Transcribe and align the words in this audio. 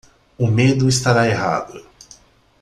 O 0.39 0.47
medo 0.47 0.89
estará 0.89 1.27
errado 1.27 1.79